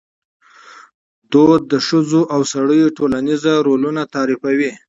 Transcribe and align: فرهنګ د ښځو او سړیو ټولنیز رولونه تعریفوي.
فرهنګ 1.31 1.63
د 1.71 1.73
ښځو 1.87 2.21
او 2.33 2.41
سړیو 2.53 2.93
ټولنیز 2.97 3.41
رولونه 3.67 4.01
تعریفوي. 4.13 4.71